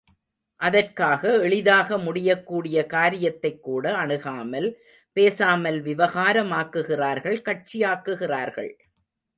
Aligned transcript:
அதற்காக 0.61 1.33
எளிதாக 1.41 1.97
முடியக்கூடிய 1.97 2.85
காரியத்தைக்கூட 2.89 3.85
அணுகாமல், 3.93 4.69
பேசாமல் 5.17 5.79
விவகாரமாக்குகிறார்கள் 5.83 7.39
கட்சியாக்குகிறார்கள். 7.45 8.73